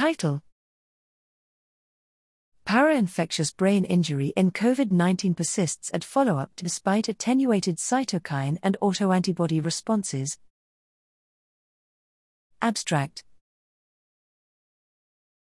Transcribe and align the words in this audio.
Title 0.00 0.40
Parainfectious 2.66 3.54
brain 3.54 3.84
injury 3.84 4.32
in 4.34 4.50
COVID 4.50 4.90
19 4.90 5.34
persists 5.34 5.90
at 5.92 6.02
follow 6.02 6.38
up 6.38 6.52
despite 6.56 7.10
attenuated 7.10 7.76
cytokine 7.76 8.56
and 8.62 8.78
autoantibody 8.80 9.62
responses. 9.62 10.38
Abstract 12.62 13.24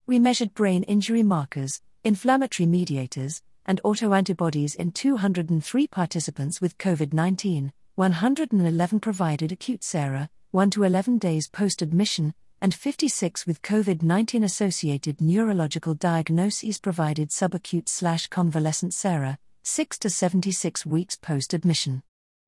We 0.05 0.19
measured 0.19 0.53
brain 0.53 0.83
injury 0.83 1.23
markers, 1.23 1.81
inflammatory 2.03 2.67
mediators, 2.67 3.41
and 3.65 3.79
autoantibodies 3.85 4.75
in 4.75 4.91
203 4.91 5.87
participants 5.87 6.59
with 6.59 6.77
COVID 6.77 7.13
19, 7.13 7.71
111 7.95 8.99
provided 8.99 9.53
acute 9.53 9.85
sera, 9.85 10.29
1 10.51 10.69
to 10.71 10.83
11 10.83 11.17
days 11.17 11.47
post 11.47 11.81
admission, 11.81 12.33
and 12.61 12.73
56 12.73 13.45
with 13.45 13.61
COVID 13.61 14.03
19 14.03 14.43
associated 14.43 15.21
neurological 15.21 15.93
diagnoses 15.93 16.79
provided 16.79 17.29
subacute 17.29 17.87
slash 17.87 18.27
convalescent 18.27 18.93
sera, 18.93 19.37
6 19.63 19.99
to 19.99 20.09
76 20.09 20.85
weeks 20.85 21.15
post 21.15 21.53
admission. 21.53 22.03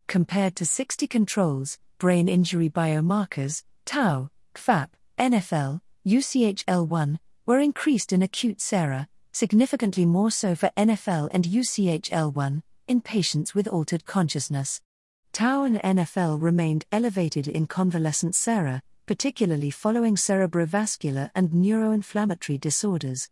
Compared 0.07 0.55
to 0.57 0.65
60 0.65 1.07
controls, 1.07 1.79
brain 1.97 2.27
injury 2.27 2.69
biomarkers, 2.69 3.63
tau, 3.85 4.29
GFAP, 4.55 4.87
NFL, 5.17 5.81
UCHL1, 6.05 7.17
were 7.45 7.59
increased 7.59 8.11
in 8.11 8.21
acute 8.21 8.59
sera, 8.59 9.07
significantly 9.31 10.05
more 10.05 10.31
so 10.31 10.55
for 10.55 10.71
NFL 10.75 11.29
and 11.31 11.45
UCHL1, 11.45 12.61
in 12.87 13.01
patients 13.01 13.55
with 13.55 13.67
altered 13.67 14.05
consciousness. 14.05 14.81
Tau 15.31 15.63
and 15.63 15.77
NFL 15.77 16.41
remained 16.41 16.85
elevated 16.91 17.47
in 17.47 17.67
convalescent 17.67 18.35
sera, 18.35 18.81
particularly 19.11 19.69
following 19.69 20.15
cerebrovascular 20.15 21.29
and 21.35 21.49
neuroinflammatory 21.49 22.57
disorders. 22.57 23.27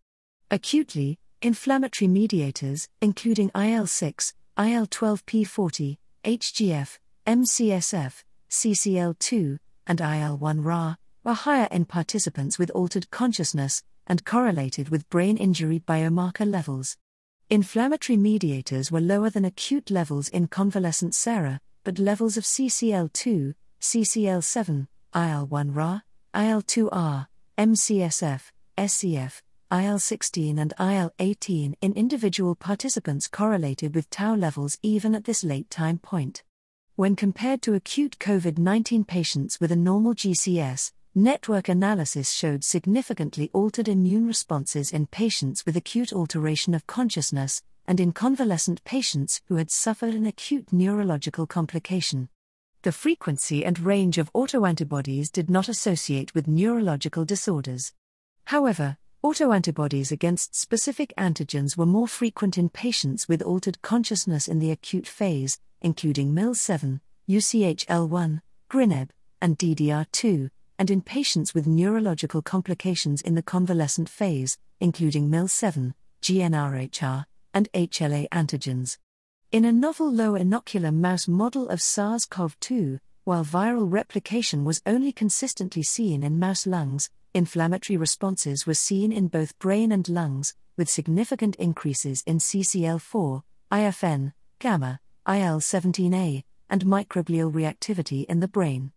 Acutely, 0.51 1.17
inflammatory 1.41 2.05
mediators, 2.09 2.89
including 2.99 3.49
IL 3.55 3.87
6, 3.87 4.33
IL 4.57 4.87
12p40, 4.87 5.95
HGF, 6.25 6.97
MCSF, 7.25 8.23
CCL2, 8.49 9.57
and 9.87 10.01
IL 10.01 10.37
1 10.37 10.61
Ra, 10.61 10.95
were 11.23 11.31
higher 11.31 11.69
in 11.71 11.85
participants 11.85 12.59
with 12.59 12.71
altered 12.71 13.09
consciousness 13.09 13.81
and 14.05 14.25
correlated 14.25 14.89
with 14.89 15.09
brain 15.09 15.37
injury 15.37 15.79
biomarker 15.79 16.45
levels. 16.45 16.97
Inflammatory 17.49 18.17
mediators 18.17 18.91
were 18.91 18.99
lower 18.99 19.29
than 19.29 19.45
acute 19.45 19.89
levels 19.89 20.27
in 20.27 20.49
convalescent 20.49 21.15
sera, 21.15 21.61
but 21.85 21.99
levels 21.99 22.35
of 22.35 22.43
CCL2, 22.43 23.53
CCL7, 23.79 24.87
IL 25.15 25.47
1 25.47 25.73
Ra, 25.73 26.01
IL 26.35 26.61
2R, 26.61 27.27
MCSF, 27.57 28.51
SCF, 28.77 29.41
IL 29.71 29.99
16, 29.99 30.59
and 30.59 30.73
IL 30.79 31.11
18 31.17 31.75
in 31.81 31.93
individual 31.93 32.53
participants 32.53 33.27
correlated 33.27 33.95
with 33.95 34.09
tau 34.11 34.35
levels 34.35 34.77
even 34.83 35.15
at 35.15 35.25
this 35.25 35.43
late 35.43 35.69
time 35.71 35.97
point. 35.97 36.43
When 36.95 37.15
compared 37.15 37.63
to 37.63 37.73
acute 37.73 38.19
COVID 38.19 38.59
19 38.59 39.03
patients 39.03 39.59
with 39.59 39.71
a 39.71 39.75
normal 39.75 40.13
GCS, 40.13 40.91
network 41.15 41.69
analysis 41.69 42.31
showed 42.31 42.63
significantly 42.63 43.49
altered 43.51 43.87
immune 43.87 44.27
responses 44.27 44.91
in 44.91 45.07
patients 45.07 45.65
with 45.65 45.75
acute 45.75 46.13
alteration 46.13 46.75
of 46.75 46.85
consciousness 46.85 47.63
and 47.87 47.99
in 47.99 48.11
convalescent 48.11 48.83
patients 48.83 49.41
who 49.47 49.55
had 49.55 49.71
suffered 49.71 50.13
an 50.13 50.27
acute 50.27 50.71
neurological 50.71 51.47
complication 51.47 52.29
the 52.81 52.91
frequency 52.91 53.65
and 53.65 53.77
range 53.79 54.17
of 54.17 54.31
autoantibodies 54.33 55.31
did 55.31 55.49
not 55.49 55.67
associate 55.67 56.33
with 56.33 56.47
neurological 56.47 57.25
disorders. 57.25 57.91
However, 58.45 58.97
autoantibodies 59.21 60.11
against 60.11 60.55
specific 60.55 61.13
antigens 61.17 61.75
were 61.75 61.85
more 61.85 62.07
frequent 62.07 62.57
in 62.57 62.69
patients 62.69 63.27
with 63.27 63.41
altered 63.41 63.81
consciousness 63.81 64.47
in 64.47 64.59
the 64.59 64.71
acute 64.71 65.07
phase, 65.07 65.59
including 65.81 66.33
MIL7, 66.33 67.01
UCHL1, 67.29 68.41
GRINEB, 68.69 69.09
and 69.41 69.57
DDR2, 69.57 70.49
and 70.77 70.89
in 70.89 71.01
patients 71.01 71.53
with 71.53 71.67
neurological 71.67 72.41
complications 72.41 73.21
in 73.21 73.35
the 73.35 73.43
convalescent 73.43 74.07
phase, 74.07 74.57
including 74.79 75.29
MIL7, 75.29 75.93
GNRHR, 76.21 77.25
and 77.53 77.69
HLA 77.73 78.29
antigens. 78.29 78.97
In 79.51 79.65
a 79.65 79.71
novel 79.71 80.11
low 80.11 80.33
inoculum 80.33 81.01
mouse 81.01 81.27
model 81.27 81.69
of 81.69 81.81
SARS 81.81 82.25
CoV 82.25 82.59
2, 82.59 82.99
while 83.23 83.43
viral 83.43 83.91
replication 83.91 84.63
was 84.63 84.83
only 84.85 85.11
consistently 85.11 85.81
seen 85.81 86.21
in 86.21 86.37
mouse 86.37 86.67
lungs, 86.67 87.09
inflammatory 87.33 87.97
responses 87.97 88.67
were 88.67 88.75
seen 88.75 89.11
in 89.11 89.27
both 89.27 89.57
brain 89.57 89.91
and 89.91 90.07
lungs, 90.07 90.53
with 90.77 90.87
significant 90.87 91.55
increases 91.55 92.21
in 92.27 92.37
CCL4, 92.37 93.41
IFN, 93.71 94.33
gamma, 94.59 94.99
IL 95.27 95.59
17A, 95.59 96.43
and 96.69 96.85
microglial 96.85 97.51
reactivity 97.51 98.25
in 98.25 98.41
the 98.41 98.47
brain. 98.47 98.91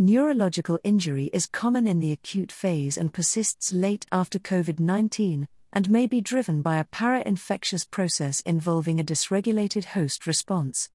Neurological 0.00 0.80
injury 0.82 1.30
is 1.32 1.46
common 1.46 1.86
in 1.86 2.00
the 2.00 2.10
acute 2.10 2.50
phase 2.50 2.96
and 2.96 3.14
persists 3.14 3.72
late 3.72 4.04
after 4.10 4.40
COVID 4.40 4.80
19, 4.80 5.46
and 5.72 5.90
may 5.90 6.06
be 6.06 6.20
driven 6.20 6.62
by 6.62 6.76
a 6.76 6.84
para 6.84 7.22
infectious 7.26 7.84
process 7.84 8.40
involving 8.40 9.00
a 9.00 9.04
dysregulated 9.04 9.84
host 9.84 10.26
response. 10.26 10.90